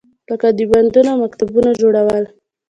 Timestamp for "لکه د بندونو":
0.29-1.09